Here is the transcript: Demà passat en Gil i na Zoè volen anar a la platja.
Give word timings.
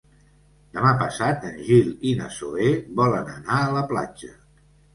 Demà 0.77 0.93
passat 1.01 1.45
en 1.49 1.59
Gil 1.67 1.93
i 2.13 2.15
na 2.23 2.31
Zoè 2.39 2.73
volen 3.03 3.31
anar 3.37 3.61
a 3.61 3.71
la 3.79 3.87
platja. 3.95 4.35